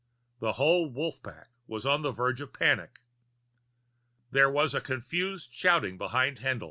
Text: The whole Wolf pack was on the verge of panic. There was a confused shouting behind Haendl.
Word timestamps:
The 0.39 0.53
whole 0.53 0.89
Wolf 0.89 1.21
pack 1.21 1.49
was 1.67 1.85
on 1.85 2.01
the 2.01 2.11
verge 2.11 2.41
of 2.41 2.51
panic. 2.53 3.01
There 4.31 4.49
was 4.49 4.73
a 4.73 4.81
confused 4.81 5.53
shouting 5.53 5.99
behind 5.99 6.39
Haendl. 6.39 6.59